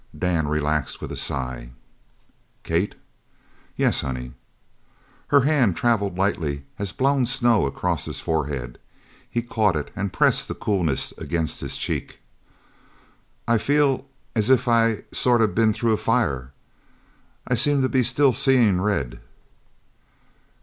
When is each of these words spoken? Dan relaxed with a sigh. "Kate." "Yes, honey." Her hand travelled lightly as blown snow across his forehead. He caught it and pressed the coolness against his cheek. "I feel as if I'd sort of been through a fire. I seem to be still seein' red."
Dan 0.17 0.47
relaxed 0.47 0.99
with 0.99 1.11
a 1.11 1.15
sigh. 1.15 1.69
"Kate." 2.63 2.95
"Yes, 3.77 4.01
honey." 4.01 4.33
Her 5.27 5.41
hand 5.41 5.77
travelled 5.77 6.17
lightly 6.17 6.63
as 6.79 6.91
blown 6.91 7.27
snow 7.27 7.67
across 7.67 8.05
his 8.05 8.19
forehead. 8.19 8.79
He 9.29 9.43
caught 9.43 9.75
it 9.75 9.91
and 9.95 10.11
pressed 10.11 10.47
the 10.47 10.55
coolness 10.55 11.11
against 11.19 11.61
his 11.61 11.77
cheek. 11.77 12.17
"I 13.47 13.59
feel 13.59 14.07
as 14.35 14.49
if 14.49 14.67
I'd 14.67 15.03
sort 15.15 15.39
of 15.39 15.53
been 15.53 15.71
through 15.71 15.93
a 15.93 15.97
fire. 15.97 16.51
I 17.47 17.53
seem 17.53 17.83
to 17.83 17.87
be 17.87 18.01
still 18.01 18.33
seein' 18.33 18.81
red." 18.81 19.19